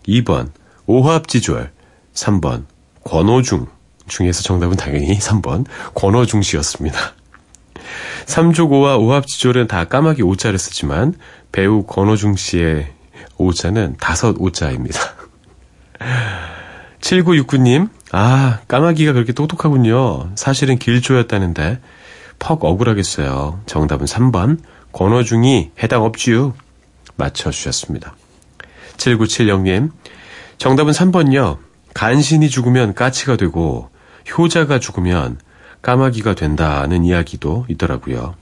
[0.07, 0.49] 2번
[0.85, 1.71] 오합지졸
[2.13, 2.65] 3번
[3.03, 3.67] 권오중
[4.07, 6.97] 중에서 정답은 당연히 3번 권오중 씨였습니다.
[8.25, 11.15] 삼조고와 오합지졸은 다 까마귀 오자를 쓰지만
[11.51, 12.91] 배우 권오중 씨의
[13.37, 14.99] 오자는 다섯 오자입니다.
[17.01, 20.31] 7969님, 아, 까마귀가 그렇게 똑똑하군요.
[20.35, 21.79] 사실은 길조였다는데,
[22.43, 23.61] 퍽 억울하겠어요.
[23.65, 24.59] 정답은 3번,
[24.91, 26.53] 권오중이 해당 없지요.
[27.15, 28.15] 맞춰주셨습니다.
[28.97, 29.91] 7970님,
[30.57, 31.59] 정답은 3번요.
[31.93, 33.89] 간신히 죽으면 까치가 되고,
[34.37, 35.39] 효자가 죽으면
[35.81, 38.35] 까마귀가 된다는 이야기도 있더라고요.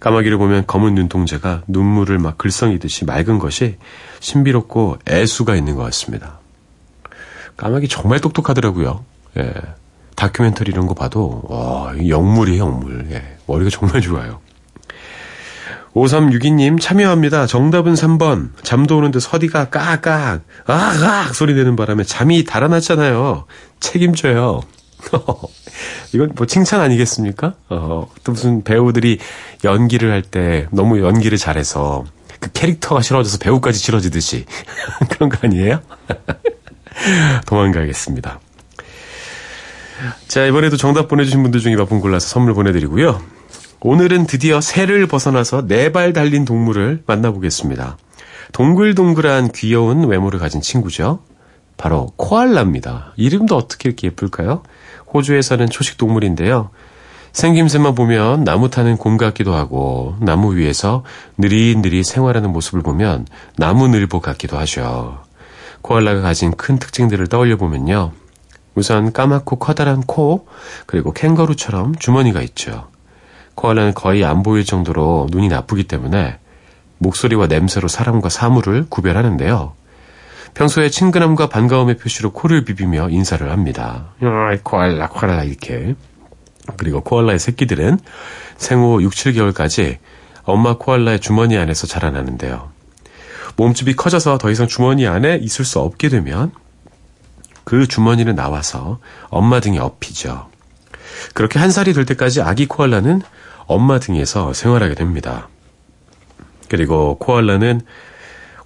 [0.00, 3.78] 까마귀를 보면 검은 눈동자가 눈물을 막 글썽이듯이 맑은 것이
[4.20, 6.40] 신비롭고 애수가 있는 것 같습니다.
[7.56, 9.02] 까마귀 정말 똑똑하더라고요.
[9.38, 9.54] 예.
[10.14, 13.06] 다큐멘터리 이런 거 봐도, 와, 영물이에요, 영물.
[13.10, 13.36] 예.
[13.46, 14.40] 머리가 정말 좋아요.
[15.94, 17.46] 5362님 참여합니다.
[17.46, 18.50] 정답은 3번.
[18.64, 20.06] 잠도 오는데 서디가 까악,
[20.66, 23.44] 아악 소리 내는 바람에 잠이 달아났잖아요.
[23.80, 24.60] 책임져요.
[26.12, 27.54] 이건 뭐 칭찬 아니겠습니까?
[27.68, 29.18] 어, 또 무슨 배우들이
[29.62, 32.04] 연기를 할 때 너무 연기를 잘해서
[32.40, 34.46] 그 캐릭터가 싫어져서 배우까지 싫어지듯이
[35.10, 35.80] 그런 거 아니에요?
[37.46, 38.40] 도망가겠습니다.
[40.28, 43.20] 자, 이번에도 정답 보내주신 분들 중에 몇 분 골라서 선물 보내드리고요.
[43.80, 47.96] 오늘은 드디어 새를 벗어나서 네 발 달린 동물을 만나보겠습니다.
[48.52, 51.20] 동글동글한 귀여운 외모를 가진 친구죠.
[51.76, 53.12] 바로 코알라입니다.
[53.16, 54.62] 이름도 어떻게 이렇게 예쁠까요?
[55.12, 56.70] 호주에 사는 초식 동물인데요.
[57.32, 61.02] 생김새만 보면 나무 타는 곰 같기도 하고 나무 위에서
[61.36, 63.26] 느릿느릿 생활하는 모습을 보면
[63.56, 65.18] 나무늘보 같기도 하죠.
[65.82, 68.12] 코알라가 가진 큰 특징들을 떠올려 보면요.
[68.74, 70.46] 우선 까맣고 커다란 코,
[70.86, 72.88] 그리고 캥거루처럼 주머니가 있죠.
[73.54, 76.38] 코알라는 거의 안 보일 정도로 눈이 나쁘기 때문에
[76.98, 79.74] 목소리와 냄새로 사람과 사물을 구별하는데요.
[80.54, 84.12] 평소에 친근함과 반가움의 표시로 코를 비비며 인사를 합니다.
[84.22, 85.94] 야, 코알라, 코알라 이렇게.
[86.76, 87.98] 그리고 코알라의 새끼들은
[88.56, 89.98] 생후 6, 7개월까지
[90.44, 92.70] 엄마 코알라의 주머니 안에서 자라나는데요.
[93.56, 96.52] 몸집이 커져서 더 이상 주머니 안에 있을 수 없게 되면
[97.64, 98.98] 그 주머니를 나와서
[99.28, 100.48] 엄마 등에 업히죠.
[101.32, 103.22] 그렇게 한 살이 될 때까지 아기 코알라는
[103.66, 105.48] 엄마 등에서 생활하게 됩니다.
[106.68, 107.80] 그리고 코알라는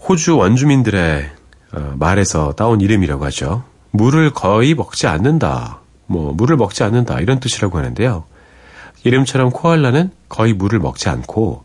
[0.08, 1.30] 호주 원주민들의
[1.72, 3.64] 어, 말에서 따온 이름이라고 하죠.
[3.90, 5.80] 물을 거의 먹지 않는다.
[6.06, 8.24] 뭐 물을 먹지 않는다 이런 뜻이라고 하는데요.
[9.04, 11.64] 이름처럼 코알라는 거의 물을 먹지 않고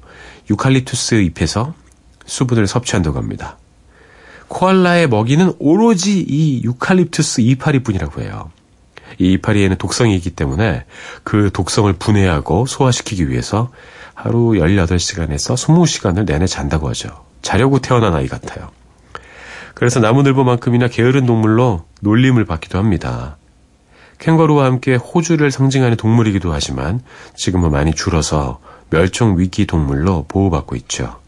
[0.50, 1.74] 유칼립투스 잎에서
[2.26, 3.58] 수분을 섭취한다고 합니다.
[4.54, 8.52] 코알라의 먹이는 오로지 이 유칼립투스 이파리뿐이라고 해요.
[9.18, 10.86] 이 이파리에는 독성이 있기 때문에
[11.24, 13.72] 그 독성을 분해하고 소화시키기 위해서
[14.14, 17.26] 하루 18시간에서 20시간을 내내 잔다고 하죠.
[17.42, 18.70] 자려고 태어난 아이 같아요.
[19.74, 23.38] 그래서 나무늘보만큼이나 게으른 동물로 놀림을 받기도 합니다.
[24.20, 27.02] 캥거루와 함께 호주를 상징하는 동물이기도 하지만
[27.36, 28.60] 지금은 많이 줄어서
[28.92, 31.23] 멸종 위기 동물로 보호받고 있죠.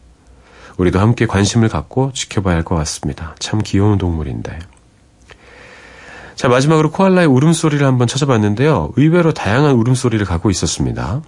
[0.76, 3.34] 우리도 함께 관심을 갖고 지켜봐야 할 것 같습니다.
[3.38, 4.58] 참 귀여운 동물인데.
[6.34, 8.92] 자, 마지막으로 코알라의 울음소리를 한번 찾아봤는데요.
[8.96, 11.22] 의외로 다양한 울음소리를 갖고 있었습니다.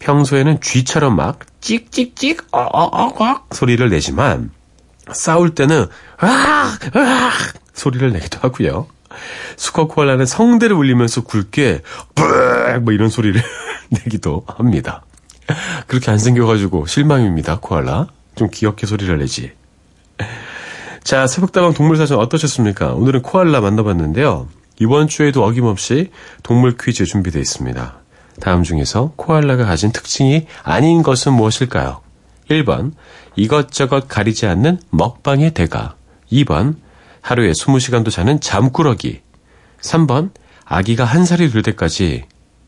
[0.00, 4.50] 평소에는 쥐처럼 막 찍찍찍 어어어억 소리를 내지만
[5.12, 5.86] 싸울 때는
[6.22, 7.32] 으악 으악
[7.74, 8.86] 소리를 내기도 하고요.
[9.56, 11.82] 수컷 코알라는 성대를 울리면서 굵게
[12.14, 13.40] 뿌뭐 이런 소리를
[13.90, 15.04] 내기도 합니다.
[15.86, 18.08] 그렇게 안 생겨가지고 실망입니다, 코알라.
[18.38, 19.52] 좀 귀엽게 소리를 내지.
[21.02, 22.94] 자, 새벽다방 동물사전 어떠셨습니까?
[22.94, 24.48] 오늘은 코알라 만나봤는데요.
[24.80, 26.10] 이번 주에도 어김없이
[26.42, 27.98] 동물 퀴즈 준비되어 있습니다.
[28.40, 32.00] 다음 중에서 코알라가 가진 특징이 아닌 것은 무엇일까요?
[32.48, 32.92] 1번,
[33.34, 35.96] 이것저것 가리지 않는 먹방의 대가.
[36.30, 36.76] 2번,
[37.20, 39.20] 하루에 20시간도 자는 잠꾸러기.
[39.80, 40.30] 3번,
[40.64, 42.24] 아기가 한 살이 될 때까지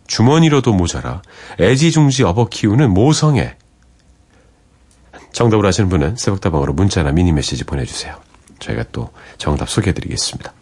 [0.07, 1.23] 주머니로도 모자라
[1.61, 3.57] 애지중지 업어 키우는 모성애.
[5.33, 8.17] 정답을 아시는 분은 새벽다방으로 문자나 미니 메시지 보내주세요.
[8.59, 10.53] 저희가 또 정답 소개해드리겠습니다.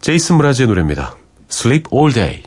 [0.00, 1.16] 제이슨 무라즈의 노래입니다.
[1.50, 2.42] Sleep All Day.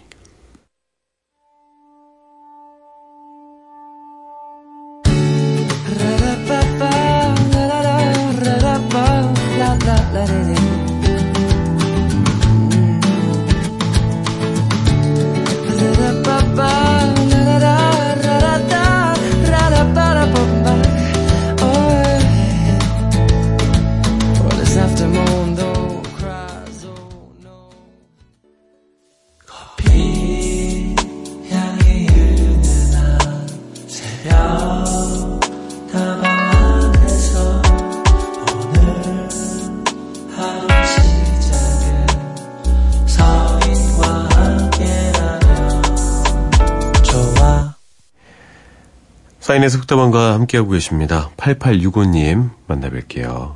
[49.91, 51.31] 속다방과 함께하고 계십니다.
[51.35, 53.55] 8865님 만나뵐게요.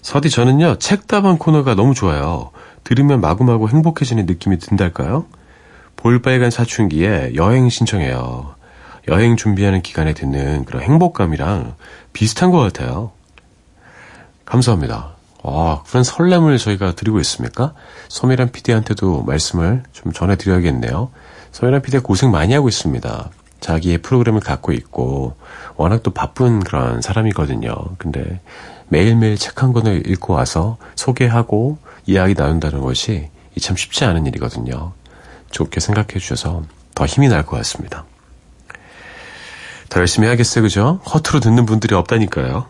[0.00, 2.52] 서디 저는요 책다방 코너가 너무 좋아요.
[2.84, 5.26] 들으면 마구마구 행복해지는 느낌이 든달까요?
[5.96, 8.54] 볼빨간 사춘기에 여행 신청해요.
[9.08, 11.74] 여행 준비하는 기간에 듣는 그런 행복감이랑
[12.14, 13.12] 비슷한 것 같아요.
[14.46, 15.16] 감사합니다.
[15.42, 17.74] 아, 그런 설렘을 저희가 드리고 있습니까?
[18.08, 21.10] 소미란 PD한테도 말씀을 좀 전해드려야겠네요.
[21.52, 23.30] 소미란 PD가 고생 많이 하고 있습니다.
[23.64, 25.36] 자기의 프로그램을 갖고 있고
[25.76, 27.74] 워낙 또 바쁜 그런 사람이거든요.
[27.96, 28.40] 근데
[28.88, 34.92] 매일매일 책 한 권을 읽고 와서 소개하고 이야기 나눈다는 것이 참 쉽지 않은 일이거든요.
[35.50, 38.04] 좋게 생각해 주셔서 더 힘이 날 것 같습니다.
[39.88, 41.00] 더 열심히 해야겠어요, 그죠?
[41.14, 42.66] 허투루 듣는 분들이 없다니까요.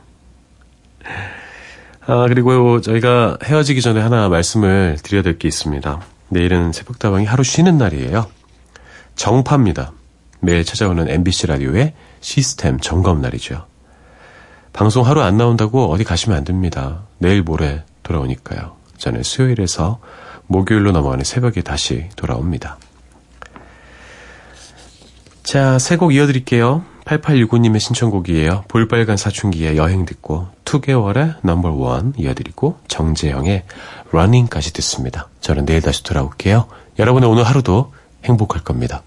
[2.06, 6.00] 아, 그리고 저희가 헤어지기 전에 하나 말씀을 드려야 될 게 있습니다.
[6.28, 8.28] 내일은 새벽다방이 하루 쉬는 날이에요.
[9.16, 9.92] 정파입니다.
[10.44, 13.66] 매일 찾아오는 MBC 라디오의 시스템 점검 날이죠.
[14.72, 17.02] 방송 하루 안 나온다고 어디 가시면 안 됩니다.
[17.18, 18.76] 내일 모레 돌아오니까요.
[18.98, 20.00] 저는 수요일에서
[20.46, 22.78] 목요일로 넘어가는 새벽에 다시 돌아옵니다.
[25.42, 26.84] 자, 새곡 이어드릴게요.
[27.04, 28.64] 8865님의 신청곡이에요.
[28.68, 33.64] 볼빨간 사춘기의 여행 듣고 2개월의 넘버원 이어드리고 정재영의
[34.10, 35.28] 러닝까지 듣습니다.
[35.40, 36.66] 저는 내일 다시 돌아올게요.
[36.98, 37.92] 여러분의 오늘 하루도
[38.24, 39.02] 행복할 겁니다.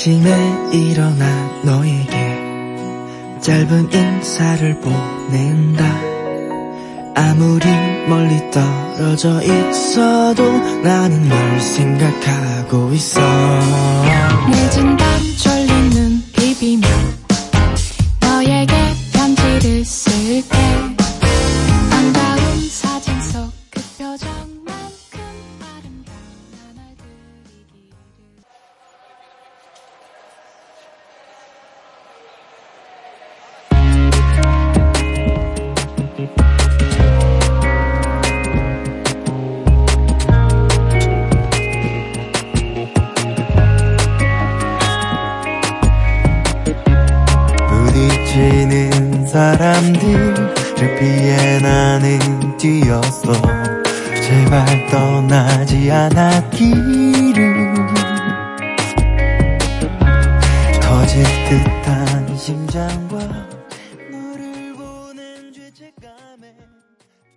[0.00, 1.26] 아침에 일어나
[1.62, 2.38] 너에게
[3.42, 5.84] 짧은 인사를 보낸다.
[7.14, 7.66] 아무리
[8.08, 10.42] 멀리 떨어져 있어도
[10.82, 13.20] 나는 널 생각하고 있어.
[14.48, 15.20] 늦은 밤